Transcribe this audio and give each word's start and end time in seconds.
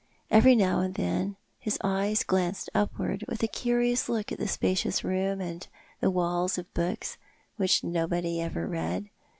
Every 0.31 0.55
now 0.55 0.79
and 0.79 0.95
then 0.95 1.35
his 1.59 1.77
eyes 1.83 2.23
jilanced 2.23 2.69
upward, 2.73 3.23
with 3.27 3.43
a 3.43 3.47
curious 3.47 4.09
look 4.09 4.31
at 4.31 4.39
the 4.39 4.47
spacious 4.47 5.03
room, 5.03 5.39
and 5.39 5.67
the 5.99 6.09
walls 6.09 6.57
of 6.57 6.73
books 6.73 7.19
which 7.57 7.83
nobody 7.83 8.41
ever 8.41 8.65
read. 8.67 9.09